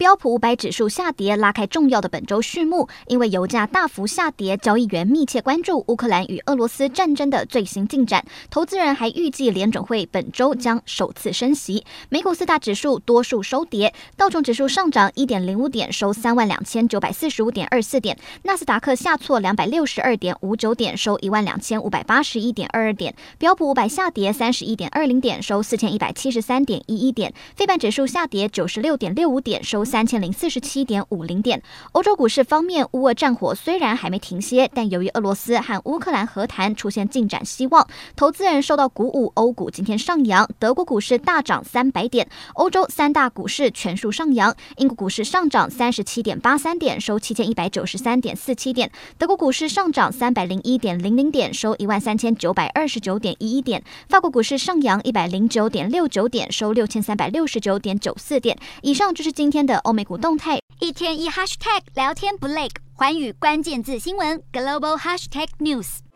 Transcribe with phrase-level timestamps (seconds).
[0.00, 2.88] 标普五百指数下跌，拉开重要的本周序幕。
[3.06, 8.24] 因为油价大幅下跌，交易员密切关注乌克兰与俄罗斯战争的最新进展。
[8.48, 11.84] 投资人还预计联准会本周将首次升息。
[12.08, 29.84] 美股四大指数多数收跌，道琼指数上涨一点零五点，收三万两千九百四十五点二四点；纳斯达克下挫两百六十二点五九点，收一万两千五百八十一点二二点；标普五百下跌三十一点二零点，收四千一百七十三点一一点；非半指数下跌九十六点六五点，收。
[29.90, 31.60] 三千零四十七点五零点。
[31.90, 40.48] 欧洲股市方面，乌俄战火虽然还没停歇，但由于俄罗斯和乌克兰和谈出现进展希望，投资人受到鼓舞，欧股今天上扬。
[40.60, 44.54] 德国股市大涨三百点，欧洲三大股市全数上扬。
[44.76, 48.92] 英国股市上涨三十七点八三点，收七千一百九十三点四七点。
[49.18, 53.82] 德国股市上涨三百零一点零零点，收一万三千九百二十九点一一点。
[54.08, 58.56] 法国股市上扬一百零九点六九点，收六千三百六十九点九四点。
[58.82, 59.79] 以上就是今天的。
[59.82, 66.09] 欧美股动态，一天一 hashtag 聊天不累，环宇关键字新闻 global hashtag news。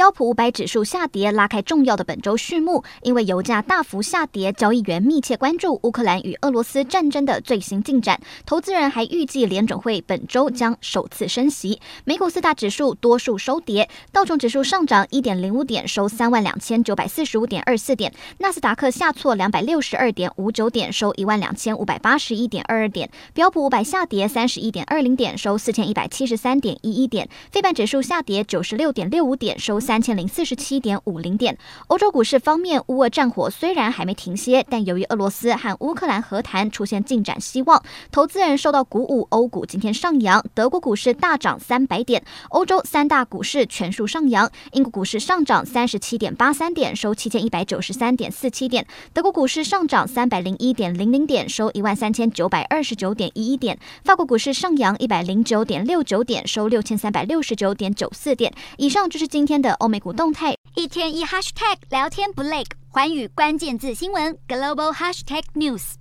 [0.00, 2.82] 标普五百指数下跌，拉开重要的本周序幕。
[3.02, 8.18] 因为油价大幅下跌，交易员密切关注乌克兰与俄罗斯战争的最新进展。
[8.46, 11.82] 投资人还预计联准会本周将首次升息。
[12.06, 29.78] 美股四大指数多数收跌，道琼指数上涨一点零五点，收三万两千九百四十五点二四点；纳斯达克下挫两百六十二点五九点，收一万两千五百八十一点二二点；标普五百下跌三十一点二零点，收四千一百七十三点一一点；费半指数下跌九十六点六五点，收。
[29.90, 31.58] 三千零四十七点五零点。
[31.88, 40.44] 欧洲股市方面，乌俄战火虽然还没停歇，但由于俄罗斯和乌克兰和谈出现进展希望，投资人受到鼓舞，欧股今天上扬。
[40.54, 44.48] 德国股市大涨三百点，欧洲三大股市全数上扬。
[44.70, 48.86] 英国股市上涨三十七点八三点，收七千一百九十三点四七点。
[49.12, 53.76] 德国股市上涨三百零一点零零点，收一万三千九百二十九点一一点。
[54.04, 58.54] 法国股市上扬一百零九点六九点，收六千三百六十九点九四点。
[58.76, 59.69] 以上就是今天的。
[59.74, 65.94] 欧美股动态，一天一 hashtag 聊天不累，环宇关键字新闻 global hashtag news。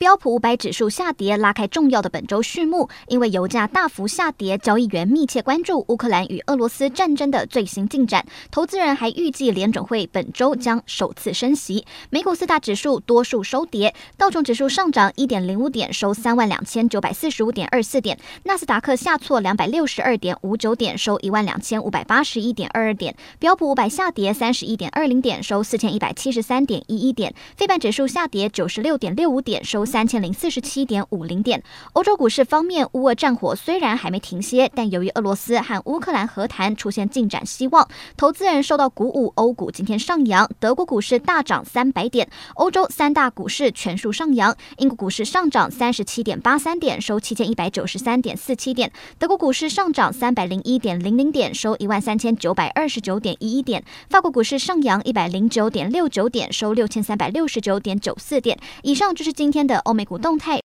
[0.00, 2.88] 标普五百指数下跌，拉开重要的本周序幕。
[3.08, 8.24] 因为油价大幅下跌，交易员密切关注乌克兰与俄罗斯战争的最新进展。
[8.50, 11.84] 投资人还预计联准会本周将首次升息。
[12.08, 29.84] 美股四大指数多数收跌，道琼指数上涨一点零五点，收三万两千九百四十五点二四点；纳斯达克下挫两百六十二点五九点，收一万两千五百八十一点二二点；标普五百下跌三十一点二零点，收四千一百七十三点一一点；费半指数下跌九十六点六五点，收。
[29.90, 31.62] 三千零四十七点五零点。
[31.94, 40.48] 欧洲股市方面，乌俄战火虽然还没停歇，但由于俄罗斯和乌克兰和谈出现进展希望，投资人受到鼓舞，欧股今天上扬。
[40.60, 44.56] 德国股市大涨三百点，欧洲三大股市全数上扬。
[44.78, 48.92] 英国股市上涨三十七点八三点，收七千一百九十三点四七点。
[49.18, 53.82] 德国股市上涨三百零一点零零点，收一万三千九百二十九点一一点。
[54.08, 58.56] 法国股市上扬一百零九点六九点，收六千三百六十九点九四点。
[58.84, 59.79] 以上就是今天的。
[59.84, 60.58] 欧美股动态。